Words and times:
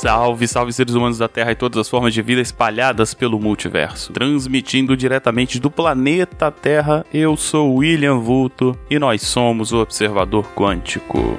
Salve, 0.00 0.46
salve 0.46 0.72
seres 0.72 0.94
humanos 0.94 1.18
da 1.18 1.26
Terra 1.26 1.50
e 1.50 1.56
todas 1.56 1.80
as 1.80 1.88
formas 1.88 2.14
de 2.14 2.22
vida 2.22 2.40
espalhadas 2.40 3.14
pelo 3.14 3.40
multiverso. 3.40 4.12
Transmitindo 4.12 4.96
diretamente 4.96 5.58
do 5.58 5.72
planeta 5.72 6.52
Terra, 6.52 7.04
eu 7.12 7.36
sou 7.36 7.74
William 7.74 8.20
Vulto 8.20 8.78
e 8.88 8.96
nós 8.96 9.22
somos 9.22 9.72
o 9.72 9.78
Observador 9.78 10.54
Quântico. 10.54 11.36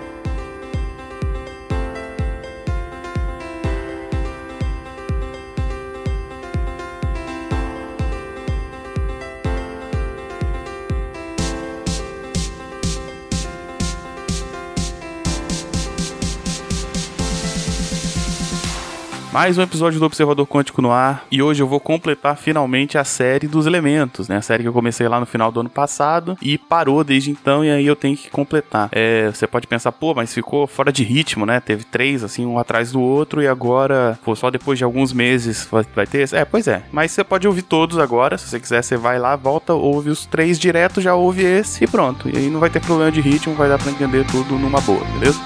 Mais 19.39 19.57
um 19.57 19.61
episódio 19.61 20.02
do 20.02 20.06
Observador 20.06 20.46
Quântico 20.46 20.82
no 20.82 20.92
ar 20.92 21.25
e 21.32 21.42
hoje 21.42 21.64
eu 21.64 21.68
vou 21.68 21.79
completar 21.79 22.36
finalmente 22.36 22.98
a 22.98 23.06
série 23.06 23.48
dos 23.48 23.65
elementos, 23.65 24.28
né? 24.28 24.36
A 24.36 24.42
série 24.42 24.64
que 24.64 24.68
eu 24.68 24.74
comecei 24.74 25.07
lá 25.07 25.18
no 25.18 25.25
final 25.25 25.50
do 25.50 25.62
ano 25.62 25.70
passado 25.70 26.38
e 26.42 26.57
parou 26.57 27.06
desde 27.06 27.32
então 27.32 27.64
e 27.64 27.71
aí 27.71 27.88
eu 27.88 27.96
tenho 27.96 28.18
que 28.18 28.29
completar. 28.29 28.89
É, 28.92 29.32
você 29.32 29.48
pode 29.48 29.65
pensar, 29.65 29.93
pô, 29.93 30.14
mas 30.14 30.34
ficou 30.34 30.68
fora 30.68 30.92
de 30.92 31.06
ritmo, 31.06 31.46
né? 31.46 31.62
Teve 31.62 31.86
três, 31.86 32.22
assim, 32.22 32.45
um 32.45 32.59
atrás 32.59 32.92
do 32.92 33.00
outro 33.00 33.42
e 33.42 33.48
agora, 33.48 34.20
pô, 34.25 34.36
só 34.36 34.52
depois 34.52 34.78
de 34.78 34.84
alguns 34.84 35.14
meses 35.14 35.66
vai, 35.95 36.06
ter 36.06 36.23
esse? 36.23 36.36
É, 36.36 36.44
pois 36.44 36.67
é. 36.67 36.84
Mas 36.92 37.14
você 37.14 37.23
pode 37.23 37.48
ouvir 37.48 37.62
todos 37.62 37.98
agora, 37.98 38.38
se 38.38 38.45
você 38.45 38.60
quiser, 38.60 38.84
você 38.84 38.98
vai 38.98 39.17
lá, 39.20 39.38
volta, 39.38 39.73
ouve 39.73 40.10
os 40.10 40.26
três 40.26 40.60
direto, 40.60 41.00
já 41.00 41.16
ouve 41.16 41.45
esse 41.45 41.86
e 41.86 41.88
pronto. 41.88 42.28
E 42.28 42.38
aí 42.38 42.50
não 42.50 42.60
vai 42.60 42.70
ter 42.70 42.82
problema 42.82 43.10
de 43.10 43.22
ritmo, 43.22 43.56
vai 43.56 43.70
dar 43.70 43.80
pra 43.80 43.90
entender 43.90 44.26
tudo 44.26 44.56
numa 44.56 44.82
boa, 44.82 45.06
beleza? 45.17 45.40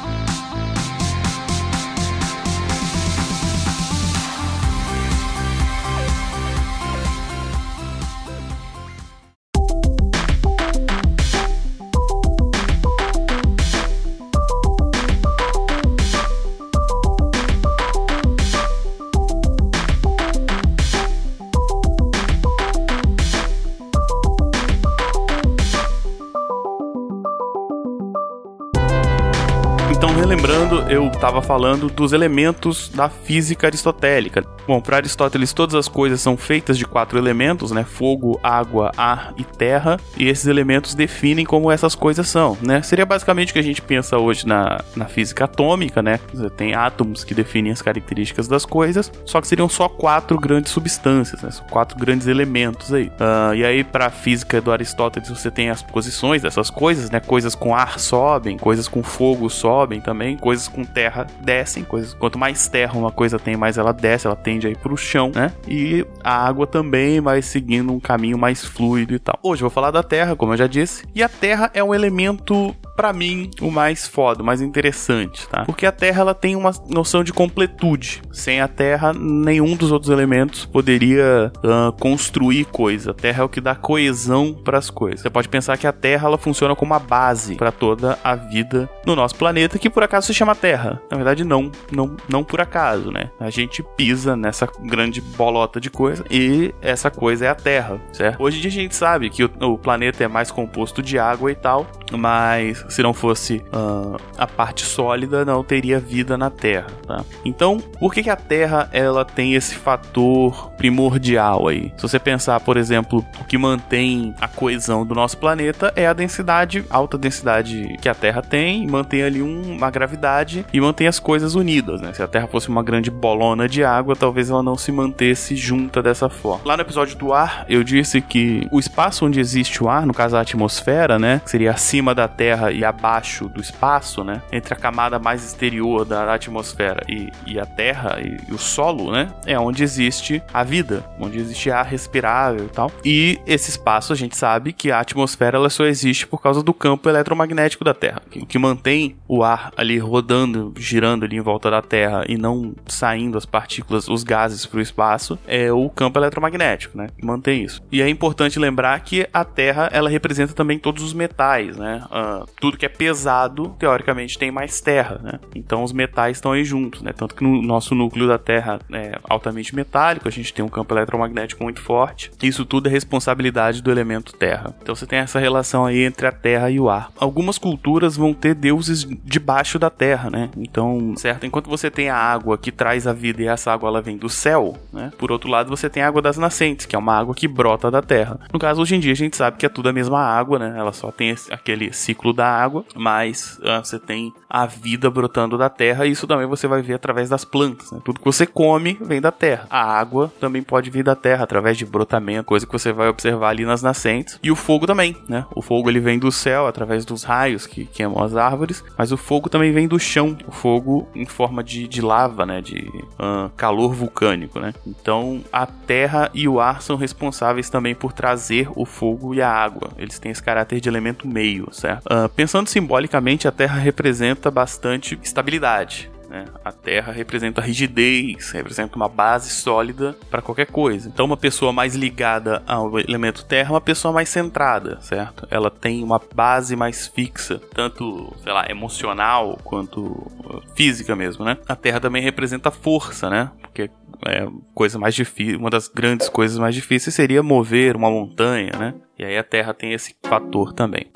Estava 31.23 31.41
falando 31.41 31.87
dos 31.87 32.11
elementos 32.11 32.89
da 32.89 33.07
física 33.07 33.67
aristotélica. 33.67 34.43
Bom, 34.65 34.79
para 34.79 34.97
Aristóteles, 34.97 35.51
todas 35.51 35.75
as 35.75 35.87
coisas 35.87 36.21
são 36.21 36.37
feitas 36.37 36.77
de 36.77 36.85
quatro 36.85 37.17
elementos, 37.17 37.71
né? 37.71 37.83
Fogo, 37.83 38.39
água, 38.41 38.91
ar 38.95 39.33
e 39.37 39.43
terra. 39.43 39.99
E 40.17 40.27
esses 40.27 40.47
elementos 40.47 40.95
definem 40.95 41.45
como 41.45 41.71
essas 41.71 41.95
coisas 41.95 42.27
são, 42.27 42.57
né? 42.61 42.81
Seria 42.81 43.05
basicamente 43.05 43.49
o 43.49 43.53
que 43.53 43.59
a 43.59 43.63
gente 43.63 43.81
pensa 43.81 44.17
hoje 44.17 44.47
na, 44.47 44.81
na 44.95 45.05
física 45.05 45.45
atômica, 45.45 46.01
né? 46.01 46.19
Você 46.33 46.49
tem 46.49 46.73
átomos 46.73 47.23
que 47.23 47.33
definem 47.33 47.71
as 47.71 47.81
características 47.81 48.47
das 48.47 48.65
coisas, 48.65 49.11
só 49.25 49.41
que 49.41 49.47
seriam 49.47 49.67
só 49.67 49.89
quatro 49.89 50.39
grandes 50.39 50.71
substâncias, 50.71 51.41
né? 51.41 51.51
São 51.51 51.65
quatro 51.67 51.97
grandes 51.97 52.27
elementos 52.27 52.93
aí. 52.93 53.07
Uh, 53.07 53.55
e 53.55 53.65
aí, 53.65 53.83
para 53.83 54.07
a 54.07 54.11
física 54.11 54.61
do 54.61 54.71
Aristóteles, 54.71 55.29
você 55.29 55.51
tem 55.51 55.69
as 55.69 55.81
posições 55.83 56.41
dessas 56.41 56.69
coisas, 56.69 57.09
né? 57.09 57.19
Coisas 57.19 57.53
com 57.53 57.75
ar 57.75 57.99
sobem, 57.99 58.57
coisas 58.57 58.87
com 58.87 59.03
fogo 59.03 59.49
sobem 59.49 59.99
também, 59.99 60.37
coisas 60.37 60.67
com 60.67 60.85
terra 60.85 61.27
descem, 61.41 61.83
coisas 61.83 62.13
quanto 62.13 62.37
mais 62.37 62.67
terra 62.67 62.97
uma 62.97 63.11
coisa 63.11 63.37
tem, 63.37 63.57
mais 63.57 63.77
ela 63.77 63.91
desce, 63.91 64.27
ela 64.27 64.35
tende 64.53 64.67
aí 64.67 64.75
pro 64.75 64.95
chão, 64.95 65.31
né? 65.33 65.51
E 65.67 66.05
a 66.23 66.45
água 66.45 66.67
também 66.67 67.19
vai 67.19 67.41
seguindo 67.41 67.91
um 67.91 67.99
caminho 67.99 68.37
mais 68.37 68.63
fluido 68.63 69.13
e 69.13 69.19
tal. 69.19 69.39
Hoje 69.41 69.63
eu 69.63 69.69
vou 69.69 69.73
falar 69.73 69.91
da 69.91 70.03
terra, 70.03 70.35
como 70.35 70.53
eu 70.53 70.57
já 70.57 70.67
disse, 70.67 71.05
e 71.15 71.23
a 71.23 71.29
terra 71.29 71.71
é 71.73 71.83
um 71.83 71.93
elemento 71.93 72.75
para 72.95 73.11
mim, 73.11 73.49
o 73.61 73.71
mais 73.71 74.07
foda, 74.07 74.43
o 74.43 74.45
mais 74.45 74.61
interessante, 74.61 75.47
tá? 75.47 75.65
Porque 75.65 75.85
a 75.85 75.91
Terra 75.91 76.21
ela 76.21 76.33
tem 76.33 76.55
uma 76.55 76.71
noção 76.89 77.23
de 77.23 77.33
completude. 77.33 78.21
Sem 78.31 78.61
a 78.61 78.67
Terra, 78.67 79.13
nenhum 79.13 79.75
dos 79.75 79.91
outros 79.91 80.11
elementos 80.11 80.65
poderia 80.65 81.51
uh, 81.57 81.91
construir 81.93 82.65
coisa. 82.65 83.11
A 83.11 83.13
Terra 83.13 83.41
é 83.41 83.45
o 83.45 83.49
que 83.49 83.61
dá 83.61 83.75
coesão 83.75 84.53
para 84.53 84.77
as 84.77 84.89
coisas. 84.89 85.21
Você 85.21 85.29
pode 85.29 85.49
pensar 85.49 85.77
que 85.77 85.87
a 85.87 85.91
Terra 85.91 86.27
ela 86.27 86.37
funciona 86.37 86.75
como 86.75 86.93
uma 86.93 86.99
base 86.99 87.55
para 87.55 87.71
toda 87.71 88.19
a 88.23 88.35
vida 88.35 88.89
no 89.05 89.15
nosso 89.15 89.35
planeta, 89.35 89.79
que 89.79 89.89
por 89.89 90.03
acaso 90.03 90.27
se 90.27 90.33
chama 90.33 90.55
Terra. 90.55 91.01
Na 91.09 91.17
verdade, 91.17 91.43
não, 91.43 91.71
não, 91.91 92.15
não 92.29 92.43
por 92.43 92.61
acaso, 92.61 93.11
né? 93.11 93.31
A 93.39 93.49
gente 93.49 93.83
pisa 93.97 94.35
nessa 94.35 94.67
grande 94.81 95.21
bolota 95.21 95.79
de 95.79 95.89
coisa 95.89 96.23
e 96.29 96.73
essa 96.81 97.09
coisa 97.09 97.45
é 97.45 97.49
a 97.49 97.55
Terra, 97.55 97.99
certo? 98.11 98.41
Hoje 98.41 98.57
em 98.57 98.61
dia 98.61 98.69
a 98.69 98.73
gente 98.73 98.95
sabe 98.95 99.29
que 99.29 99.43
o, 99.43 99.51
o 99.61 99.77
planeta 99.77 100.23
é 100.23 100.27
mais 100.27 100.51
composto 100.51 101.01
de 101.01 101.17
água 101.17 101.51
e 101.51 101.55
tal, 101.55 101.87
mas 102.11 102.82
se 102.89 103.01
não 103.01 103.13
fosse 103.13 103.63
uh, 103.73 104.17
a 104.37 104.47
parte 104.47 104.83
sólida, 104.83 105.45
não 105.45 105.63
teria 105.63 105.99
vida 105.99 106.37
na 106.37 106.49
Terra. 106.49 106.87
Tá? 107.07 107.23
Então, 107.45 107.79
por 107.99 108.13
que, 108.13 108.23
que 108.23 108.29
a 108.29 108.35
Terra 108.35 108.89
ela 108.91 109.25
tem 109.25 109.55
esse 109.55 109.75
fator 109.75 110.71
primordial 110.71 111.67
aí? 111.67 111.93
Se 111.97 112.03
você 112.03 112.19
pensar, 112.19 112.59
por 112.59 112.77
exemplo, 112.77 113.25
o 113.39 113.43
que 113.45 113.57
mantém 113.57 114.33
a 114.39 114.47
coesão 114.47 115.05
do 115.05 115.15
nosso 115.15 115.37
planeta 115.37 115.91
é 115.95 116.07
a 116.07 116.13
densidade, 116.13 116.85
alta 116.89 117.17
densidade 117.17 117.97
que 118.01 118.09
a 118.09 118.15
Terra 118.15 118.41
tem, 118.41 118.87
mantém 118.87 119.23
ali 119.23 119.41
um, 119.41 119.75
uma 119.75 119.89
gravidade 119.89 120.65
e 120.71 120.81
mantém 120.81 121.07
as 121.07 121.19
coisas 121.19 121.55
unidas. 121.55 122.01
Né? 122.01 122.13
Se 122.13 122.21
a 122.21 122.27
Terra 122.27 122.47
fosse 122.47 122.69
uma 122.69 122.83
grande 122.83 123.09
bolona 123.09 123.67
de 123.67 123.83
água, 123.83 124.15
talvez 124.15 124.49
ela 124.49 124.63
não 124.63 124.77
se 124.77 124.91
mantesse 124.91 125.55
junta 125.55 126.01
dessa 126.01 126.29
forma. 126.29 126.61
Lá 126.65 126.75
no 126.75 126.83
episódio 126.83 127.15
do 127.17 127.33
ar, 127.33 127.65
eu 127.69 127.83
disse 127.83 128.21
que 128.21 128.67
o 128.71 128.79
espaço 128.79 129.25
onde 129.25 129.39
existe 129.39 129.83
o 129.83 129.89
ar, 129.89 130.05
no 130.05 130.13
caso 130.13 130.35
a 130.35 130.41
atmosfera, 130.41 131.17
né, 131.17 131.41
que 131.43 131.49
seria 131.49 131.71
acima 131.71 132.13
da 132.13 132.27
Terra 132.27 132.71
e 132.73 132.83
abaixo 132.83 133.47
do 133.47 133.61
espaço, 133.61 134.23
né, 134.23 134.41
entre 134.51 134.73
a 134.73 134.77
camada 134.77 135.19
mais 135.19 135.43
exterior 135.43 136.05
da 136.05 136.33
atmosfera 136.33 137.03
e, 137.07 137.29
e 137.45 137.59
a 137.59 137.65
Terra 137.65 138.19
e, 138.19 138.49
e, 138.49 138.53
o 138.53 138.57
solo, 138.57 139.11
né, 139.11 139.31
é 139.45 139.57
onde 139.59 139.83
existe 139.83 140.41
a 140.53 140.63
vida, 140.63 141.03
onde 141.19 141.37
existe 141.39 141.71
ar 141.71 141.85
respirável 141.85 142.65
e 142.65 142.69
tal. 142.69 142.91
E 143.03 143.39
esse 143.45 143.69
espaço 143.69 144.13
a 144.13 144.15
gente 144.15 144.35
sabe 144.35 144.73
que 144.73 144.91
a 144.91 144.99
atmosfera 144.99 145.57
ela 145.57 145.69
só 145.69 145.85
existe 145.85 146.27
por 146.27 146.41
causa 146.41 146.63
do 146.63 146.73
campo 146.73 147.09
eletromagnético 147.09 147.83
da 147.83 147.93
Terra, 147.93 148.21
o 148.35 148.45
que 148.45 148.57
mantém 148.57 149.15
o 149.27 149.43
ar 149.43 149.71
ali 149.77 149.97
rodando, 149.97 150.73
girando 150.77 151.25
ali 151.25 151.37
em 151.37 151.41
volta 151.41 151.69
da 151.69 151.81
Terra 151.81 152.23
e 152.27 152.37
não 152.37 152.73
saindo 152.87 153.37
as 153.37 153.45
partículas, 153.45 154.07
os 154.07 154.23
gases 154.23 154.65
para 154.65 154.79
o 154.79 154.81
espaço, 154.81 155.37
é 155.47 155.71
o 155.71 155.89
campo 155.89 156.19
eletromagnético, 156.19 156.97
né, 156.97 157.07
que 157.17 157.25
mantém 157.25 157.63
isso. 157.63 157.81
E 157.91 158.01
é 158.01 158.09
importante 158.09 158.59
lembrar 158.59 158.99
que 159.01 159.27
a 159.33 159.43
Terra 159.43 159.89
ela 159.91 160.09
representa 160.09 160.53
também 160.53 160.79
todos 160.79 161.03
os 161.03 161.13
metais, 161.13 161.77
né, 161.77 162.03
uh, 162.05 162.45
tudo 162.63 162.77
que 162.77 162.85
é 162.85 162.89
pesado, 162.89 163.75
teoricamente 163.77 164.39
tem 164.39 164.49
mais 164.49 164.79
terra, 164.79 165.19
né? 165.21 165.37
Então 165.53 165.83
os 165.83 165.91
metais 165.91 166.37
estão 166.37 166.53
aí 166.53 166.63
juntos, 166.63 167.01
né? 167.01 167.11
Tanto 167.11 167.35
que 167.35 167.43
no 167.43 167.61
nosso 167.61 167.93
núcleo 167.93 168.25
da 168.25 168.37
Terra 168.37 168.79
é 168.89 169.19
altamente 169.27 169.75
metálico, 169.75 170.29
a 170.29 170.31
gente 170.31 170.53
tem 170.53 170.63
um 170.63 170.69
campo 170.69 170.93
eletromagnético 170.93 171.61
muito 171.61 171.81
forte. 171.81 172.31
Isso 172.41 172.63
tudo 172.63 172.87
é 172.87 172.89
responsabilidade 172.89 173.81
do 173.81 173.91
elemento 173.91 174.31
terra. 174.31 174.73
Então 174.81 174.95
você 174.95 175.05
tem 175.05 175.19
essa 175.19 175.39
relação 175.39 175.85
aí 175.85 176.05
entre 176.05 176.25
a 176.25 176.31
terra 176.31 176.69
e 176.69 176.79
o 176.79 176.89
ar. 176.89 177.11
Algumas 177.17 177.57
culturas 177.57 178.15
vão 178.15 178.33
ter 178.33 178.55
deuses 178.55 179.05
debaixo 179.25 179.77
da 179.77 179.89
terra, 179.89 180.29
né? 180.29 180.49
Então, 180.55 181.15
certo? 181.17 181.45
Enquanto 181.45 181.69
você 181.69 181.91
tem 181.91 182.07
a 182.07 182.15
água 182.15 182.57
que 182.57 182.71
traz 182.71 183.05
a 183.05 183.11
vida 183.11 183.41
e 183.41 183.47
essa 183.47 183.73
água 183.73 183.89
ela 183.89 184.01
vem 184.01 184.15
do 184.15 184.29
céu, 184.29 184.77
né? 184.93 185.11
Por 185.17 185.33
outro 185.33 185.49
lado, 185.49 185.69
você 185.69 185.89
tem 185.89 186.01
a 186.01 186.07
água 186.07 186.21
das 186.21 186.37
nascentes, 186.37 186.85
que 186.85 186.95
é 186.95 186.99
uma 186.99 187.13
água 187.13 187.35
que 187.35 187.45
brota 187.45 187.91
da 187.91 188.01
terra. 188.01 188.39
No 188.53 188.57
caso, 188.57 188.81
hoje 188.81 188.95
em 188.95 189.01
dia 189.01 189.11
a 189.11 189.17
gente 189.17 189.35
sabe 189.35 189.57
que 189.57 189.65
é 189.65 189.69
tudo 189.69 189.89
a 189.89 189.93
mesma 189.93 190.21
água, 190.21 190.57
né? 190.57 190.73
Ela 190.77 190.93
só 190.93 191.11
tem 191.11 191.35
aquele 191.51 191.91
ciclo 191.91 192.31
da 192.31 192.52
água, 192.53 192.85
mas 192.95 193.59
uh, 193.59 193.83
você 193.83 193.99
tem 193.99 194.33
a 194.49 194.65
vida 194.65 195.09
brotando 195.09 195.57
da 195.57 195.69
terra, 195.69 196.05
e 196.05 196.11
isso 196.11 196.27
também 196.27 196.45
você 196.45 196.67
vai 196.67 196.81
ver 196.81 196.93
através 196.93 197.29
das 197.29 197.43
plantas. 197.43 197.91
Né? 197.91 197.99
Tudo 198.03 198.19
que 198.19 198.25
você 198.25 198.45
come 198.45 198.97
vem 199.01 199.19
da 199.19 199.31
terra. 199.31 199.65
A 199.69 199.83
água 199.83 200.31
também 200.39 200.61
pode 200.61 200.89
vir 200.89 201.03
da 201.03 201.15
terra 201.15 201.43
através 201.43 201.77
de 201.77 201.85
brotamento, 201.85 202.45
coisa 202.45 202.65
que 202.65 202.71
você 202.71 202.91
vai 202.91 203.09
observar 203.09 203.49
ali 203.49 203.65
nas 203.65 203.81
nascentes. 203.81 204.39
E 204.43 204.51
o 204.51 204.55
fogo 204.55 204.85
também, 204.85 205.17
né? 205.27 205.45
O 205.55 205.61
fogo 205.61 205.89
ele 205.89 205.99
vem 205.99 206.19
do 206.19 206.31
céu 206.31 206.67
através 206.67 207.05
dos 207.05 207.23
raios 207.23 207.65
que 207.65 207.85
queimam 207.85 208.23
as 208.23 208.35
árvores, 208.35 208.83
mas 208.97 209.11
o 209.11 209.17
fogo 209.17 209.49
também 209.49 209.71
vem 209.71 209.87
do 209.87 209.99
chão. 209.99 210.37
O 210.47 210.51
fogo 210.51 211.07
em 211.15 211.25
forma 211.25 211.63
de, 211.63 211.87
de 211.87 212.01
lava, 212.01 212.45
né? 212.45 212.61
De 212.61 212.87
uh, 213.19 213.49
calor 213.57 213.93
vulcânico, 213.93 214.59
né? 214.59 214.73
Então 214.85 215.41
a 215.51 215.65
terra 215.65 216.29
e 216.33 216.47
o 216.47 216.59
ar 216.59 216.81
são 216.81 216.95
responsáveis 216.95 217.69
também 217.69 217.95
por 217.95 218.13
trazer 218.13 218.69
o 218.75 218.85
fogo 218.85 219.33
e 219.33 219.41
a 219.41 219.49
água. 219.49 219.91
Eles 219.97 220.19
têm 220.19 220.31
esse 220.31 220.43
caráter 220.43 220.79
de 220.79 220.89
elemento 220.89 221.27
meio, 221.27 221.67
certo? 221.71 222.05
Uh, 222.05 222.29
pensando 222.43 222.67
simbolicamente, 222.67 223.47
a 223.47 223.53
terra 223.53 223.79
representa 223.79 224.51
bastante 224.51 225.17
estabilidade. 225.23 226.11
Né? 226.27 226.43
A 226.65 226.73
terra 226.73 227.09
representa 227.13 227.61
rigidez, 227.61 228.51
representa 228.51 228.97
uma 228.97 229.07
base 229.07 229.49
sólida 229.49 230.13
para 230.29 230.41
qualquer 230.41 230.65
coisa. 230.65 231.07
Então, 231.07 231.25
uma 231.25 231.37
pessoa 231.37 231.71
mais 231.71 231.95
ligada 231.95 232.61
ao 232.67 232.99
elemento 232.99 233.45
terra 233.45 233.69
é 233.69 233.71
uma 233.71 233.79
pessoa 233.79 234.13
mais 234.13 234.27
centrada, 234.27 234.99
certo? 234.99 235.47
Ela 235.49 235.71
tem 235.71 236.03
uma 236.03 236.19
base 236.35 236.75
mais 236.75 237.07
fixa, 237.07 237.61
tanto, 237.73 238.35
sei 238.43 238.51
lá, 238.51 238.69
emocional 238.69 239.57
quanto 239.63 240.01
uh, 240.01 240.61
física 240.75 241.15
mesmo, 241.15 241.45
né? 241.45 241.57
A 241.65 241.77
terra 241.77 242.01
também 242.01 242.21
representa 242.21 242.69
força, 242.69 243.29
né? 243.29 243.51
Porque 243.61 243.89
é 244.27 244.45
coisa 244.75 244.99
mais 244.99 245.15
difícil, 245.15 245.59
uma 245.59 245.69
das 245.69 245.87
grandes 245.87 246.27
coisas 246.27 246.57
mais 246.57 246.75
difíceis 246.75 247.15
seria 247.15 247.41
mover 247.41 247.95
uma 247.95 248.11
montanha, 248.11 248.73
né? 248.77 248.93
E 249.17 249.23
aí 249.23 249.37
a 249.37 249.43
terra 249.45 249.73
tem 249.73 249.93
esse 249.93 250.13
fator 250.25 250.73
também. 250.73 251.07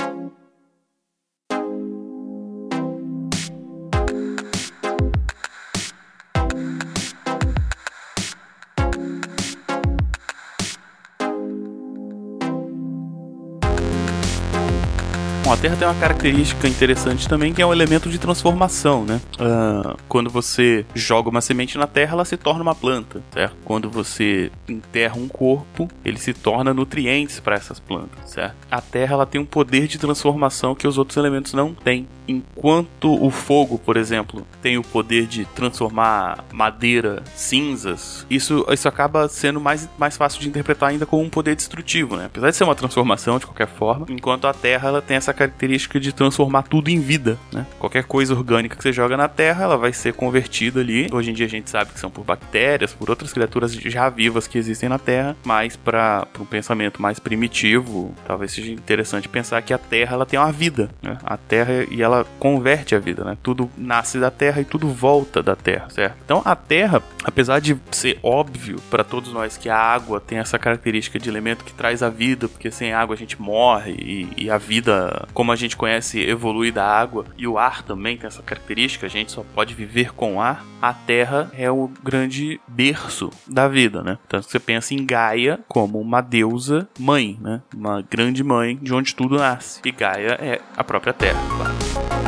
Bom, 15.47 15.53
a 15.53 15.57
Terra 15.57 15.77
tem 15.77 15.88
uma 15.88 15.95
característica 15.95 16.67
interessante 16.67 17.25
também, 17.25 17.53
que 17.53 17.61
é 17.61 17.65
um 17.65 17.71
elemento 17.71 18.09
de 18.09 18.19
transformação, 18.19 19.05
né? 19.05 19.21
Uh, 19.39 19.97
quando 20.09 20.29
você 20.29 20.85
joga 20.94 21.29
uma 21.29 21.39
semente 21.39 21.77
na 21.77 21.88
Terra, 21.88 22.15
ela 22.15 22.25
se 22.25 22.35
torna 22.35 22.61
uma 22.61 22.75
planta, 22.75 23.23
certo? 23.31 23.55
Quando 23.63 23.89
você 23.89 24.51
enterra 24.67 25.15
um 25.15 25.29
corpo, 25.29 25.89
ele 26.03 26.17
se 26.17 26.33
torna 26.33 26.73
nutrientes 26.73 27.39
para 27.39 27.55
essas 27.55 27.79
plantas, 27.79 28.29
certo? 28.29 28.57
A 28.69 28.81
Terra 28.81 29.13
ela 29.13 29.25
tem 29.25 29.39
um 29.39 29.45
poder 29.45 29.88
de 29.88 29.97
transformação 29.97 30.75
que 30.75 30.85
os 30.85 30.97
outros 30.97 31.15
elementos 31.15 31.53
não 31.53 31.73
têm. 31.73 32.05
Enquanto 32.27 33.13
o 33.13 33.31
fogo, 33.31 33.79
por 33.79 33.95
exemplo, 33.95 34.45
tem 34.61 34.77
o 34.77 34.81
poder 34.81 35.27
de 35.27 35.45
transformar 35.45 36.43
madeira 36.51 37.23
cinzas, 37.35 38.25
isso, 38.29 38.65
isso 38.69 38.85
acaba 38.89 39.29
sendo 39.29 39.61
mais, 39.61 39.88
mais 39.97 40.17
fácil 40.17 40.41
de 40.41 40.50
interpretar 40.50 40.89
ainda 40.89 41.05
como 41.05 41.23
um 41.23 41.29
poder 41.29 41.55
destrutivo, 41.55 42.17
né? 42.17 42.25
Apesar 42.25 42.50
de 42.50 42.57
ser 42.57 42.65
uma 42.65 42.75
transformação 42.75 43.39
de 43.39 43.45
qualquer 43.45 43.69
forma, 43.69 44.05
enquanto 44.09 44.45
a 44.45 44.53
Terra 44.53 44.89
ela 44.89 45.01
tem 45.01 45.15
essa 45.15 45.37
característica 45.38 46.00
de 46.00 46.12
transformar 46.12 46.63
tudo 46.63 46.89
em 46.89 47.00
vida, 47.00 47.38
né? 47.54 47.66
Qualquer 47.80 48.04
coisa 48.04 48.34
orgânica 48.34 48.75
que 48.75 48.84
você 48.84 48.92
joga 48.92 49.16
na 49.16 49.28
Terra, 49.28 49.63
ela 49.63 49.78
vai 49.78 49.94
ser 49.94 50.13
convertida 50.13 50.81
ali. 50.81 51.07
Hoje 51.12 51.31
em 51.31 51.34
dia 51.34 51.45
a 51.45 51.50
gente 51.50 51.69
sabe 51.69 51.92
que 51.92 52.00
são 52.00 52.10
por 52.10 52.25
bactérias, 52.25 52.94
por 52.94 53.10
outras 53.10 53.31
criaturas 53.31 53.74
já 53.74 54.10
vivas 54.10 54.48
que 54.48 54.57
existem 54.57 54.89
na 54.89 54.98
Terra, 54.98 55.36
mas 55.45 55.75
para 55.75 56.28
um 56.39 56.45
pensamento 56.45 57.01
mais 57.01 57.19
primitivo, 57.19 58.13
talvez 58.25 58.51
seja 58.51 58.72
interessante 58.72 59.30
pensar 59.30 59.62
que 59.62 59.74
a 59.74 59.78
Terra 59.78 60.16
ela 60.16 60.25
tem 60.25 60.39
uma 60.39 60.51
vida, 60.51 60.89
né? 61.01 61.18
A 61.24 61.38
Terra 61.38 61.86
e 61.89 62.01
ela 62.01 62.25
converte 62.39 62.95
a 62.95 63.00
vida, 63.00 63.24
né? 63.24 63.38
Tudo 63.44 63.69
nasce 63.78 64.19
da 64.19 64.31
Terra 64.31 64.62
e 64.62 64.66
tudo 64.66 64.89
volta 64.89 65.44
da 65.44 65.56
Terra, 65.56 65.89
certo? 65.89 66.18
Então 66.25 66.42
a 66.44 66.56
Terra, 66.56 67.01
apesar 67.24 67.60
de 67.60 67.78
ser 67.92 68.19
óbvio 68.24 68.81
para 68.89 69.04
todos 69.04 69.31
nós 69.31 69.57
que 69.57 69.69
a 69.69 69.78
água 69.78 70.19
tem 70.19 70.39
essa 70.39 70.57
característica 70.57 71.19
de 71.19 71.30
elemento 71.30 71.63
que 71.63 71.74
traz 71.74 72.01
a 72.01 72.10
vida, 72.10 72.48
porque 72.48 72.72
sem 72.72 72.94
água 72.94 73.16
a 73.16 73.18
gente 73.18 73.39
morre 73.42 73.92
e, 73.92 74.45
e 74.45 74.50
a 74.50 74.57
vida 74.57 75.26
como 75.33 75.51
a 75.51 75.56
gente 75.56 75.77
conhece, 75.77 76.19
evolui 76.19 76.71
da 76.71 76.85
água 76.85 77.25
e 77.38 77.47
o 77.47 77.57
ar 77.57 77.83
também 77.83 78.18
tem 78.18 78.27
essa 78.27 78.41
característica, 78.41 79.06
a 79.06 79.09
gente 79.09 79.31
só 79.31 79.44
pode 79.53 79.74
viver 79.74 80.13
com 80.13 80.41
ar. 80.41 80.65
A 80.81 80.94
Terra 80.94 81.51
é 81.57 81.69
o 81.71 81.89
grande 82.03 82.59
berço 82.68 83.31
da 83.47 83.68
vida, 83.68 84.03
né? 84.03 84.18
Então 84.27 84.41
você 84.41 84.59
pensa 84.59 84.94
em 84.94 85.06
Gaia 85.06 85.59
como 85.68 86.00
uma 86.00 86.21
deusa 86.21 86.88
mãe, 87.00 87.38
né? 87.41 87.62
Uma 87.74 88.01
grande 88.01 88.44
mãe 88.44 88.77
de 88.81 88.94
onde 88.94 89.15
tudo 89.15 89.38
nasce. 89.38 89.81
E 89.83 89.91
Gaia 89.91 90.38
é 90.39 90.62
a 90.75 90.83
própria 90.83 91.13
Terra, 91.13 91.39
claro. 91.56 92.26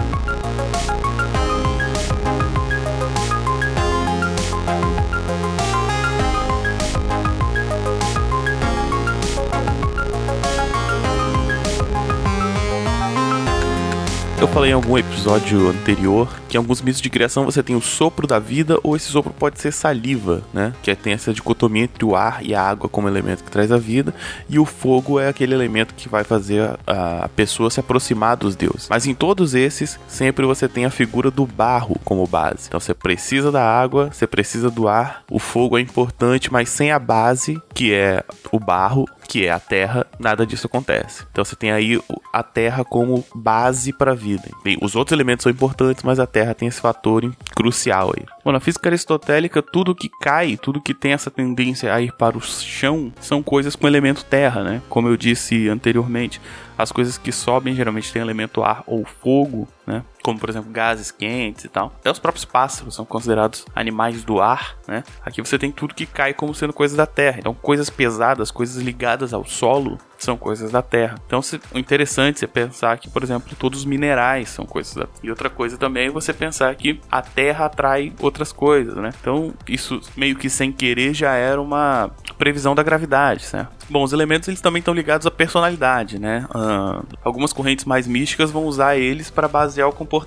Eu 14.42 14.48
falei 14.48 14.72
em 14.72 14.74
algum 14.74 14.98
episódio 14.98 15.68
anterior 15.70 16.39
que 16.50 16.58
em 16.58 16.60
alguns 16.60 16.82
mitos 16.82 17.00
de 17.00 17.10
criação 17.10 17.46
você 17.46 17.64
tem 17.64 17.76
o 17.76 17.82
sopro 17.82 18.28
da 18.28 18.40
vida 18.40 18.80
ou 18.84 18.96
esse 18.96 19.06
sopro 19.06 19.32
pode 19.32 19.62
ser 19.62 19.72
saliva, 19.72 20.42
né? 20.52 20.74
Que 20.82 20.94
tem 20.96 21.14
essa 21.14 21.32
dicotomia 21.32 21.84
entre 21.84 22.04
o 22.04 22.16
ar 22.16 22.44
e 22.44 22.56
a 22.56 22.62
água 22.62 22.90
como 22.90 23.08
elemento 23.08 23.44
que 23.44 23.52
traz 23.52 23.72
a 23.72 23.78
vida 23.78 24.14
e 24.50 24.58
o 24.60 24.66
fogo 24.66 25.20
é 25.20 25.30
aquele 25.30 25.54
elemento 25.54 25.94
que 25.94 26.10
vai 26.10 26.24
fazer 26.24 26.78
a, 26.88 27.26
a 27.26 27.30
pessoa 27.30 27.70
se 27.70 27.80
aproximar 27.80 28.36
dos 28.36 28.56
deuses. 28.56 28.88
Mas 28.90 29.06
em 29.06 29.14
todos 29.14 29.54
esses, 29.54 30.00
sempre 30.08 30.46
você 30.46 30.68
tem 30.68 30.86
a 30.86 30.90
figura 30.90 31.30
do 31.30 31.46
barro 31.46 32.00
como 32.04 32.26
base. 32.26 32.66
Então 32.68 32.80
você 32.80 32.94
precisa 32.94 33.52
da 33.52 33.64
água, 33.64 34.10
você 34.12 34.26
precisa 34.26 34.72
do 34.72 34.88
ar, 34.88 35.24
o 35.30 35.38
fogo 35.38 35.78
é 35.78 35.82
importante, 35.82 36.52
mas 36.52 36.70
sem 36.70 36.92
a 36.92 36.98
base, 36.98 37.62
que 37.74 37.94
é 37.94 38.24
o 38.52 38.60
barro, 38.60 39.06
que 39.30 39.46
é 39.46 39.52
a 39.52 39.60
terra, 39.60 40.08
nada 40.20 40.44
disso 40.44 40.66
acontece. 40.66 41.24
Então 41.32 41.46
você 41.46 41.56
tem 41.56 41.72
aí 41.72 42.02
a 42.34 42.42
terra 42.42 42.84
como 42.84 43.24
base 43.36 43.94
para 43.94 44.14
a 44.14 44.16
vida. 44.16 44.50
Bem, 44.64 44.76
os 44.82 44.96
outros 44.96 45.14
elementos 45.14 45.44
são 45.44 45.52
importantes, 45.52 46.04
mas 46.04 46.20
a 46.20 46.26
terra 46.26 46.39
tem 46.54 46.68
esse 46.68 46.82
fator 46.82 47.32
crucial 47.56 48.14
aí. 48.18 48.26
Bom, 48.44 48.52
na 48.52 48.60
física 48.60 48.90
aristotélica, 48.90 49.62
tudo 49.62 49.96
que 49.96 50.10
cai, 50.22 50.58
tudo 50.58 50.82
que 50.82 50.94
tem 50.94 51.14
essa 51.14 51.30
tendência 51.30 51.94
a 51.94 52.02
ir 52.02 52.14
para 52.14 52.38
o 52.38 52.42
chão, 52.42 53.12
são 53.20 53.44
coisas 53.44 53.76
com 53.76 53.88
elemento 53.88 54.26
terra, 54.26 54.64
né? 54.64 54.82
Como 54.90 55.08
eu 55.08 55.18
disse 55.18 55.70
anteriormente, 55.70 56.42
as 56.78 56.92
coisas 56.92 57.18
que 57.18 57.32
sobem 57.32 57.76
geralmente 57.76 58.12
têm 58.12 58.22
elemento 58.22 58.64
ar 58.64 58.84
ou 58.88 59.06
fogo, 59.06 59.68
né? 59.86 60.04
Como 60.30 60.40
por 60.40 60.50
exemplo 60.50 60.72
gases 60.72 61.10
quentes 61.10 61.66
e 61.66 61.70
tal. 61.70 61.88
Até 62.00 62.12
os 62.12 62.20
próprios 62.20 62.46
pássaros 62.46 62.94
são 62.94 63.04
considerados 63.04 63.66
animais 63.76 64.24
do 64.24 64.40
ar, 64.40 64.78
né? 64.88 65.04
Aqui 65.26 65.42
você 65.42 65.58
tem 65.58 65.72
tudo 65.72 65.96
que 65.96 66.06
cai 66.06 66.36
como 66.36 66.54
sendo 66.54 66.72
coisas 66.72 66.96
da 66.96 67.08
terra. 67.08 67.40
Então 67.40 67.54
coisas 67.54 67.90
pesadas, 67.90 68.52
coisas 68.52 68.82
ligadas 68.84 69.34
ao 69.34 69.44
solo, 69.44 69.98
são 70.24 70.38
coisas 70.38 70.72
da 70.72 70.82
Terra. 70.82 71.16
Então, 71.26 71.42
se, 71.42 71.60
o 71.74 71.80
interessante 71.80 72.44
é 72.44 72.48
pensar 72.48 72.98
que, 72.98 73.10
por 73.10 73.24
exemplo, 73.24 73.56
todos 73.58 73.80
os 73.80 73.86
minerais 73.86 74.50
são 74.50 74.66
coisas 74.66 74.94
da 74.94 75.06
Terra. 75.06 75.20
E 75.24 75.30
outra 75.30 75.50
coisa 75.50 75.78
também 75.78 76.08
é 76.08 76.12
você 76.12 76.34
pensar 76.34 76.76
que 76.76 77.00
a 77.10 77.22
Terra 77.22 77.66
atrai 77.66 78.14
outras 78.20 78.52
coisas, 78.52 78.96
né? 78.96 79.12
Então, 79.20 79.54
isso 79.68 80.02
meio 80.16 80.36
que 80.36 80.50
sem 80.50 80.72
querer 80.72 81.14
já 81.14 81.34
era 81.34 81.62
uma 81.62 82.12
previsão 82.38 82.76
da 82.76 82.84
gravidade, 82.84 83.44
certo? 83.44 83.72
Bom, 83.90 84.04
os 84.04 84.14
elementos 84.14 84.48
eles 84.48 84.62
também 84.62 84.80
estão 84.80 84.94
ligados 84.94 85.26
à 85.26 85.32
personalidade, 85.32 86.20
né? 86.20 86.46
Uh, 86.54 87.06
algumas 87.24 87.52
correntes 87.52 87.86
mais 87.86 88.06
místicas 88.06 88.52
vão 88.52 88.66
usar 88.66 88.98
eles 88.98 89.30
para 89.30 89.48
basear 89.48 89.88
o 89.88 89.94
comportamento 89.94 90.19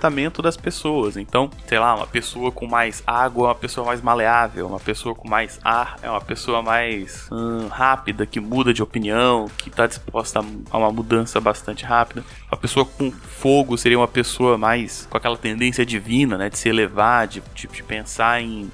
das 0.43 0.57
pessoas. 0.57 1.17
Então, 1.17 1.51
sei 1.67 1.79
lá, 1.79 1.95
uma 1.95 2.07
pessoa 2.07 2.51
com 2.51 2.67
mais 2.67 3.03
água 3.07 3.45
é 3.45 3.49
uma 3.49 3.55
pessoa 3.55 3.87
mais 3.87 4.01
maleável, 4.01 4.67
uma 4.67 4.81
pessoa 4.81 5.15
com 5.15 5.29
mais 5.29 5.59
ar 5.65 5.97
é 6.03 6.11
uma 6.11 6.21
pessoa 6.21 6.63
mais 6.63 7.29
uh, 7.31 7.69
rápida, 7.69 8.27
que 8.27 8.41
muda 8.41 8.73
de 8.73 8.83
opinião, 8.83 9.47
que 9.59 9.69
está 9.69 9.87
disposta 9.87 10.41
a 10.71 10.79
uma 10.79 10.91
mudança 10.91 11.41
bastante 11.41 11.85
rápida. 11.85 12.25
Uma 12.51 12.59
pessoa 12.59 12.85
com 12.85 13.11
fogo 13.11 13.77
seria 13.77 13.99
uma 13.99 14.09
pessoa 14.09 14.59
mais 14.59 15.07
com 15.11 15.17
aquela 15.17 15.37
tendência 15.37 15.85
divina, 15.85 16.37
né? 16.37 16.49
De 16.49 16.59
se 16.59 16.69
elevar, 16.69 17.27
de, 17.27 17.43
de, 17.55 17.67
de 17.67 17.83
pensar 17.83 18.41
em 18.41 18.71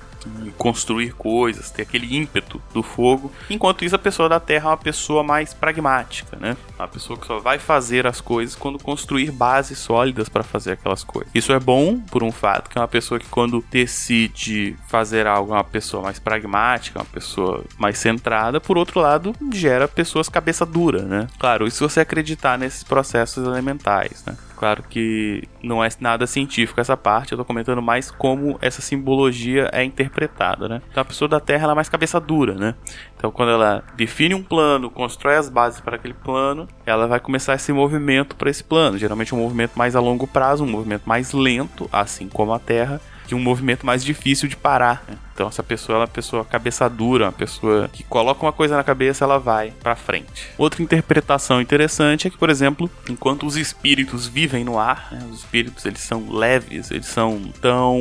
construir 0.57 1.13
coisas, 1.15 1.71
ter 1.71 1.83
aquele 1.83 2.17
ímpeto 2.17 2.61
do 2.73 2.83
fogo. 2.83 3.33
Enquanto 3.49 3.85
isso, 3.85 3.95
a 3.95 3.99
pessoa 3.99 4.29
da 4.29 4.41
terra 4.41 4.67
é 4.67 4.71
uma 4.71 4.77
pessoa 4.77 5.23
mais 5.23 5.55
pragmática, 5.55 6.37
né? 6.39 6.57
Uma 6.79 6.89
pessoa 6.89 7.19
que 7.19 7.27
só 7.27 7.39
vai 7.39 7.59
fazer 7.59 8.07
as 8.07 8.21
coisas 8.21 8.55
quando 8.55 8.79
construir 8.79 9.31
bases 9.31 9.79
sólidas 9.79 10.29
para 10.29 10.43
fazer 10.43 10.73
aquelas 10.73 11.03
coisas. 11.03 11.31
Isso 11.35 11.53
é 11.53 11.59
bom 11.59 11.99
por 11.99 12.23
um 12.23 12.31
fato, 12.31 12.71
que 12.71 12.79
é 12.79 12.81
uma 12.81 12.89
pessoa 12.89 13.19
que 13.19 13.27
quando 13.27 13.65
decide 13.71 14.77
fazer 14.87 15.27
algo 15.27 15.53
é 15.53 15.57
uma 15.57 15.65
pessoa 15.65 16.03
mais 16.03 16.19
pragmática, 16.19 16.99
uma 16.99 17.05
pessoa 17.05 17.65
mais 17.79 17.99
centrada. 17.99 18.61
Por 18.61 18.77
outro 18.77 19.01
lado, 19.01 19.35
gera 19.53 19.89
pessoas 19.89 20.29
cabeça 20.29 20.67
dura, 20.67 21.03
né? 21.03 21.27
Claro, 21.39 21.67
isso 21.67 21.79
se 21.79 21.83
você 21.83 22.01
acreditar 22.01 22.59
nesses 22.59 22.83
processos 22.83 23.47
elementais, 23.47 24.25
né? 24.27 24.37
Claro 24.59 24.83
que 24.83 25.45
não 25.63 25.85
é 25.85 25.89
nada 26.01 26.27
científico 26.27 26.81
essa 26.81 26.97
parte, 26.97 27.31
eu 27.31 27.39
tô 27.39 27.45
comentando 27.45 27.81
mais 27.81 28.11
como 28.11 28.59
essa 28.61 28.83
simbologia 28.83 29.71
é 29.73 29.85
interpretada, 29.85 30.69
né? 30.69 30.83
Então 30.91 31.01
a 31.01 31.05
pessoa 31.05 31.29
da 31.29 31.39
Terra 31.39 31.63
ela 31.63 31.73
é 31.73 31.77
mais 31.77 31.89
cabeça 31.89 32.19
dura, 32.19 32.55
né? 32.55 32.75
Então 33.17 33.31
quando 33.31 33.53
ela 33.53 33.85
define 33.95 34.35
um 34.35 34.43
plano, 34.43 34.91
constrói 34.91 35.37
as 35.37 35.49
bases 35.49 35.81
para 35.81 35.95
aquele 35.95 36.15
plano, 36.15 36.67
ela 36.85 37.07
vai 37.07 37.21
começar 37.21 37.55
esse 37.55 37.73
movimento 37.73 38.35
para 38.35 38.51
esse 38.51 38.65
plano. 38.65 38.99
Geralmente 38.99 39.33
um 39.33 39.39
movimento 39.39 39.79
mais 39.79 39.95
a 39.95 40.01
longo 40.01 40.27
prazo, 40.27 40.65
um 40.65 40.69
movimento 40.69 41.03
mais 41.07 41.33
lento, 41.33 41.89
assim 41.93 42.29
como 42.29 42.53
a 42.53 42.59
Terra 42.59 43.01
que 43.29 43.35
um 43.35 43.39
movimento 43.39 43.85
mais 43.85 44.03
difícil 44.03 44.49
de 44.49 44.57
parar. 44.57 45.05
Né? 45.07 45.15
Então 45.35 45.47
essa 45.47 45.63
pessoa 45.63 45.99
é 45.99 46.01
uma 46.01 46.09
pessoa 46.09 46.45
cabeça 46.45 46.89
dura, 46.89 47.27
uma 47.27 47.33
pessoa 47.33 47.89
que 47.93 48.03
coloca 48.03 48.45
uma 48.45 48.53
coisa 48.53 48.75
na 48.75 48.83
cabeça, 48.83 49.25
ela 49.25 49.39
vai 49.39 49.71
para 49.83 49.95
frente. 49.95 50.49
Outra 50.57 50.83
interpretação 50.83 51.61
interessante 51.61 52.27
é 52.27 52.31
que, 52.31 52.39
por 52.39 52.49
exemplo, 52.49 52.91
enquanto 53.09 53.47
os 53.47 53.57
espíritos 53.57 54.27
vivem 54.27 54.65
no 54.65 54.79
ar, 54.79 55.09
né, 55.13 55.23
os 55.31 55.41
espíritos 55.41 55.85
eles 55.85 56.01
são 56.01 56.31
leves, 56.31 56.91
eles 56.91 57.07
são 57.07 57.53
tão 57.61 58.01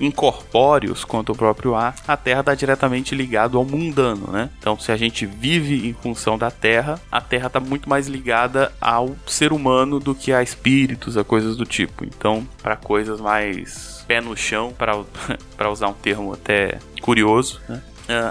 incorpóreos 0.00 1.04
quanto 1.04 1.32
o 1.32 1.36
próprio 1.36 1.74
ar, 1.74 1.94
a 2.06 2.16
Terra 2.16 2.40
está 2.40 2.54
diretamente 2.54 3.14
ligado 3.14 3.58
ao 3.58 3.64
mundano, 3.64 4.30
né? 4.30 4.50
Então, 4.58 4.78
se 4.78 4.92
a 4.92 4.96
gente 4.96 5.26
vive 5.26 5.88
em 5.88 5.92
função 5.92 6.36
da 6.38 6.50
Terra, 6.50 7.00
a 7.10 7.20
Terra 7.20 7.46
está 7.46 7.60
muito 7.60 7.88
mais 7.88 8.06
ligada 8.06 8.72
ao 8.80 9.16
ser 9.26 9.52
humano 9.52 9.98
do 9.98 10.14
que 10.14 10.32
a 10.32 10.42
espíritos, 10.42 11.16
a 11.16 11.24
coisas 11.24 11.56
do 11.56 11.64
tipo. 11.64 12.04
Então, 12.04 12.46
para 12.62 12.76
coisas 12.76 13.20
mais 13.20 14.04
pé 14.06 14.20
no 14.20 14.36
chão, 14.36 14.72
para 14.76 14.96
usar 15.70 15.88
um 15.88 15.94
termo 15.94 16.32
até 16.32 16.78
curioso, 17.00 17.60
né? 17.68 17.82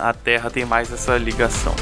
a 0.01 0.13
Terra 0.13 0.49
tem 0.49 0.65
mais 0.65 0.91
essa 0.91 1.17
ligação. 1.17 1.75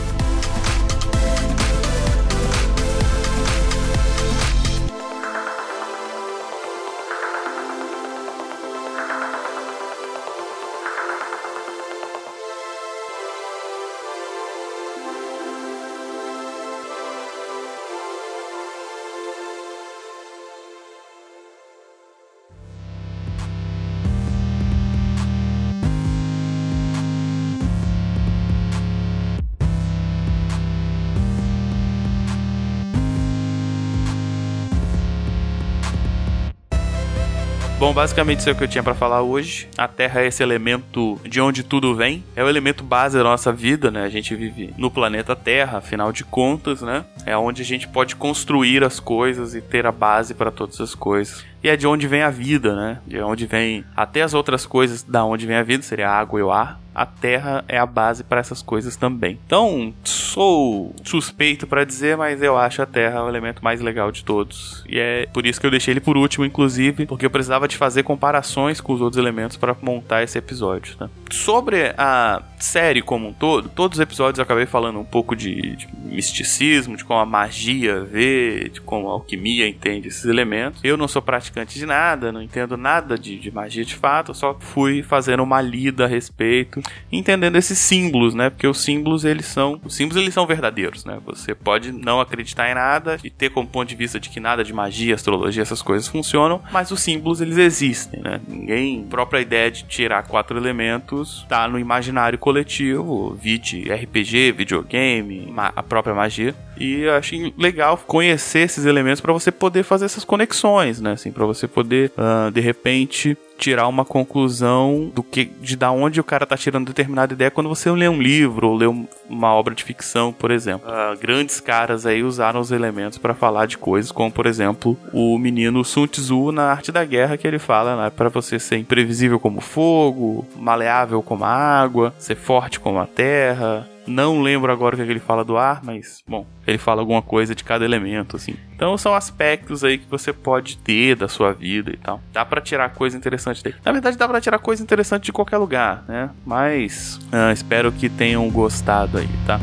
Bom, 37.83 37.93
basicamente 37.93 38.39
isso 38.39 38.49
é 38.49 38.53
o 38.53 38.55
que 38.55 38.63
eu 38.63 38.67
tinha 38.69 38.81
para 38.81 38.95
falar 38.95 39.23
hoje. 39.23 39.67
A 39.77 39.89
Terra 39.89 40.21
é 40.21 40.27
esse 40.27 40.41
elemento 40.41 41.19
de 41.25 41.41
onde 41.41 41.63
tudo 41.63 41.93
vem. 41.93 42.23
É 42.33 42.41
o 42.41 42.47
elemento 42.47 42.81
base 42.81 43.17
da 43.17 43.25
nossa 43.25 43.51
vida, 43.51 43.91
né? 43.91 44.05
A 44.05 44.09
gente 44.09 44.33
vive 44.35 44.73
no 44.77 44.89
planeta 44.89 45.35
Terra, 45.35 45.79
afinal 45.79 46.09
de 46.13 46.23
contas, 46.23 46.81
né? 46.81 47.03
É 47.25 47.35
onde 47.35 47.61
a 47.61 47.65
gente 47.65 47.85
pode 47.89 48.15
construir 48.15 48.85
as 48.85 49.01
coisas 49.01 49.53
e 49.53 49.59
ter 49.59 49.85
a 49.85 49.91
base 49.91 50.33
para 50.33 50.49
todas 50.49 50.79
as 50.79 50.95
coisas. 50.95 51.43
E 51.61 51.67
é 51.67 51.75
de 51.75 51.85
onde 51.85 52.07
vem 52.07 52.21
a 52.21 52.29
vida, 52.29 52.73
né? 52.73 53.01
De 53.05 53.19
onde 53.19 53.45
vem 53.45 53.83
até 53.93 54.21
as 54.21 54.33
outras 54.33 54.65
coisas 54.65 55.03
da 55.03 55.25
onde 55.25 55.45
vem 55.45 55.57
a 55.57 55.63
vida, 55.63 55.83
seria 55.83 56.09
a 56.09 56.17
água 56.17 56.39
e 56.39 56.43
o 56.43 56.53
ar 56.53 56.82
a 56.93 57.05
Terra 57.05 57.63
é 57.67 57.77
a 57.77 57.85
base 57.85 58.23
para 58.23 58.39
essas 58.39 58.61
coisas 58.61 58.95
também. 58.95 59.39
Então, 59.45 59.93
sou 60.03 60.93
suspeito 61.03 61.67
para 61.67 61.83
dizer, 61.83 62.17
mas 62.17 62.41
eu 62.41 62.57
acho 62.57 62.81
a 62.81 62.85
Terra 62.85 63.23
o 63.23 63.29
elemento 63.29 63.63
mais 63.63 63.81
legal 63.81 64.11
de 64.11 64.23
todos. 64.23 64.83
E 64.87 64.99
é 64.99 65.27
por 65.33 65.45
isso 65.45 65.59
que 65.59 65.65
eu 65.65 65.71
deixei 65.71 65.93
ele 65.93 65.99
por 65.99 66.17
último, 66.17 66.45
inclusive, 66.45 67.05
porque 67.05 67.25
eu 67.25 67.29
precisava 67.29 67.67
de 67.67 67.77
fazer 67.77 68.03
comparações 68.03 68.79
com 68.81 68.93
os 68.93 69.01
outros 69.01 69.19
elementos 69.19 69.57
para 69.57 69.75
montar 69.81 70.23
esse 70.23 70.37
episódio. 70.37 70.95
Né? 70.99 71.09
Sobre 71.31 71.93
a 71.97 72.41
série 72.59 73.01
como 73.01 73.29
um 73.29 73.33
todo, 73.33 73.69
todos 73.69 73.97
os 73.97 74.01
episódios 74.01 74.39
eu 74.39 74.43
acabei 74.43 74.65
falando 74.65 74.99
um 74.99 75.03
pouco 75.03 75.35
de, 75.35 75.75
de 75.75 75.87
misticismo, 76.05 76.95
de 76.95 77.03
como 77.03 77.19
a 77.19 77.25
magia 77.25 78.01
vê, 78.01 78.69
de 78.69 78.81
como 78.81 79.09
a 79.09 79.11
alquimia 79.11 79.67
entende 79.67 80.07
esses 80.07 80.25
elementos. 80.25 80.81
Eu 80.83 80.97
não 80.97 81.07
sou 81.07 81.21
praticante 81.21 81.77
de 81.77 81.85
nada, 81.85 82.31
não 82.31 82.41
entendo 82.41 82.77
nada 82.77 83.17
de, 83.17 83.37
de 83.37 83.51
magia 83.51 83.83
de 83.83 83.95
fato, 83.95 84.33
só 84.33 84.55
fui 84.59 85.01
fazendo 85.03 85.43
uma 85.43 85.61
lida 85.61 86.05
a 86.05 86.07
respeito 86.07 86.82
entendendo 87.11 87.55
esses 87.55 87.77
símbolos, 87.77 88.33
né? 88.33 88.49
Porque 88.49 88.67
os 88.67 88.81
símbolos 88.81 89.23
eles 89.23 89.45
são, 89.45 89.79
os 89.83 89.95
símbolos 89.95 90.21
eles 90.21 90.33
são 90.33 90.45
verdadeiros, 90.45 91.05
né? 91.05 91.19
Você 91.25 91.53
pode 91.53 91.91
não 91.91 92.19
acreditar 92.19 92.69
em 92.69 92.73
nada 92.73 93.17
e 93.23 93.29
ter 93.29 93.49
como 93.49 93.67
ponto 93.67 93.87
de 93.87 93.95
vista 93.95 94.19
de 94.19 94.29
que 94.29 94.39
nada 94.39 94.63
de 94.63 94.73
magia, 94.73 95.15
astrologia, 95.15 95.61
essas 95.61 95.81
coisas 95.81 96.07
funcionam, 96.07 96.61
mas 96.71 96.91
os 96.91 97.01
símbolos 97.01 97.41
eles 97.41 97.57
existem, 97.57 98.21
né? 98.21 98.41
Ninguém, 98.47 99.03
própria 99.03 99.41
ideia 99.41 99.69
de 99.69 99.83
tirar 99.83 100.23
quatro 100.23 100.57
elementos 100.57 101.45
tá 101.47 101.67
no 101.67 101.77
imaginário 101.79 102.37
coletivo, 102.37 103.37
vide 103.39 103.91
RPG, 103.91 104.51
videogame, 104.51 105.53
a 105.57 105.83
própria 105.83 106.15
magia. 106.15 106.55
E 106.77 107.01
eu 107.01 107.13
achei 107.13 107.53
legal 107.57 107.97
conhecer 107.97 108.59
esses 108.59 108.85
elementos 108.85 109.21
para 109.21 109.31
você 109.31 109.51
poder 109.51 109.83
fazer 109.83 110.05
essas 110.05 110.25
conexões, 110.25 110.99
né? 110.99 111.11
Assim, 111.11 111.31
para 111.31 111.45
você 111.45 111.67
poder 111.67 112.11
uh, 112.17 112.51
de 112.51 112.59
repente 112.59 113.37
tirar 113.63 113.87
uma 113.87 114.03
conclusão 114.03 115.09
do 115.15 115.23
que 115.23 115.45
de 115.45 115.77
da 115.77 115.89
onde 115.89 116.19
o 116.19 116.23
cara 116.23 116.45
tá 116.45 116.57
tirando 116.57 116.87
determinada 116.87 117.33
ideia 117.33 117.49
quando 117.49 117.69
você 117.69 117.89
lê 117.89 118.09
um 118.09 118.21
livro 118.21 118.67
ou 118.67 118.75
lê 118.75 118.85
uma 119.29 119.53
obra 119.53 119.73
de 119.73 119.85
ficção, 119.85 120.33
por 120.33 120.51
exemplo. 120.51 120.89
Uh, 120.89 121.17
grandes 121.17 121.61
caras 121.61 122.05
aí 122.05 122.23
usaram 122.23 122.59
os 122.59 122.71
elementos 122.71 123.17
para 123.17 123.33
falar 123.33 123.65
de 123.65 123.77
coisas 123.77 124.11
como, 124.11 124.29
por 124.29 124.45
exemplo, 124.47 124.97
o 125.13 125.37
menino 125.37 125.85
Sun 125.85 126.07
Tzu 126.07 126.51
na 126.51 126.71
Arte 126.71 126.91
da 126.91 127.05
Guerra 127.05 127.37
que 127.37 127.47
ele 127.47 127.57
fala, 127.57 127.95
né, 127.95 128.09
para 128.09 128.27
você 128.27 128.59
ser 128.59 128.77
imprevisível 128.77 129.39
como 129.39 129.61
fogo, 129.61 130.45
maleável 130.57 131.23
como 131.23 131.45
a 131.45 131.49
água, 131.49 132.13
ser 132.19 132.35
forte 132.35 132.81
como 132.81 132.99
a 132.99 133.05
terra, 133.05 133.87
não 134.05 134.41
lembro 134.41 134.71
agora 134.71 134.95
o 134.95 134.97
que, 134.97 135.03
é 135.03 135.05
que 135.05 135.11
ele 135.11 135.19
fala 135.19 135.43
do 135.43 135.57
ar, 135.57 135.81
mas, 135.83 136.23
bom, 136.27 136.45
ele 136.67 136.77
fala 136.77 137.01
alguma 137.01 137.21
coisa 137.21 137.55
de 137.55 137.63
cada 137.63 137.85
elemento, 137.85 138.35
assim. 138.35 138.55
Então 138.75 138.97
são 138.97 139.13
aspectos 139.15 139.83
aí 139.83 139.97
que 139.97 140.09
você 140.09 140.33
pode 140.33 140.77
ter 140.77 141.15
da 141.15 141.27
sua 141.27 141.53
vida 141.53 141.91
e 141.91 141.97
tal. 141.97 142.21
Dá 142.31 142.43
para 142.43 142.61
tirar 142.61 142.89
coisa 142.89 143.17
interessante 143.17 143.63
dele. 143.63 143.75
Na 143.83 143.91
verdade, 143.91 144.17
dá 144.17 144.27
para 144.27 144.41
tirar 144.41 144.59
coisa 144.59 144.83
interessante 144.83 145.25
de 145.25 145.31
qualquer 145.31 145.57
lugar, 145.57 146.03
né? 146.07 146.29
Mas 146.45 147.19
uh, 147.31 147.51
espero 147.53 147.91
que 147.91 148.09
tenham 148.09 148.49
gostado 148.49 149.17
aí, 149.17 149.29
tá? 149.45 149.59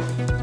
Bye. 0.00 0.39